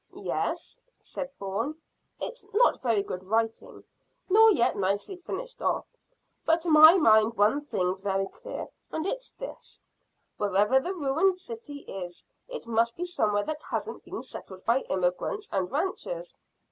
[0.15, 1.79] "Yes," said Bourne.
[2.19, 3.83] "It's not very good writing,
[4.27, 5.93] nor yet nicely finished off,
[6.43, 9.83] but to my mind one thing's very clear, and it's this:
[10.37, 15.47] wherever the ruined city is it must be somewhere that hasn't been settled by emigrants
[15.51, 16.35] and ranchers."